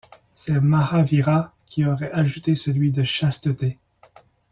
C'est 0.33 0.59
Mahavira 0.59 1.53
qui 1.67 1.85
aurait 1.85 2.11
ajouté 2.11 2.55
celui 2.55 2.89
de 2.89 3.03
chasteté. 3.03 3.77